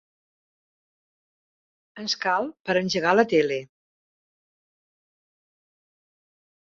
[2.03, 3.59] Ens cal per engegar la tele.